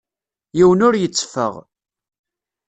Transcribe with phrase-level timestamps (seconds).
[0.57, 1.53] Yiwen ur yetteffeɣ.